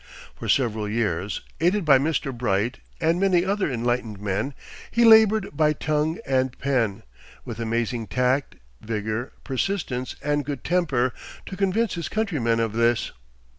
[0.35, 2.35] For several years, aided by Mr.
[2.35, 4.55] Bright and many other enlightened men,
[4.89, 7.03] he labored by tongue and pen,
[7.45, 11.13] with amazing tact, vigor, persistence, and good temper,
[11.45, 13.11] to convince his countrymen of this.